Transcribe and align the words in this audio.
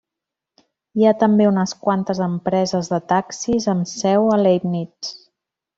Hi 1.01 1.05
ha 1.07 1.11
també 1.23 1.47
unes 1.49 1.75
quantes 1.83 2.23
empreses 2.27 2.91
de 2.95 3.01
taxis 3.13 3.69
amb 3.75 3.93
seu 3.95 4.31
a 4.39 4.41
Leibnitz. 4.47 5.17